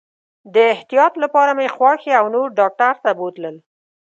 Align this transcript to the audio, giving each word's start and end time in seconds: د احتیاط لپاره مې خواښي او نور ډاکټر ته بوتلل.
د 0.53 0.55
احتیاط 0.73 1.13
لپاره 1.23 1.51
مې 1.57 1.67
خواښي 1.75 2.11
او 2.19 2.25
نور 2.35 2.47
ډاکټر 2.59 2.93
ته 3.03 3.11
بوتلل. 3.19 3.55